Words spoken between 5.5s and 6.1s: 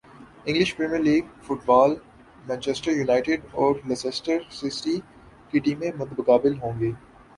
کی ٹیمیں